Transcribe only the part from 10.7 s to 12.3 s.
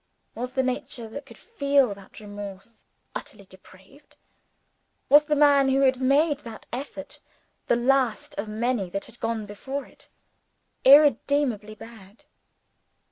irredeemably bad?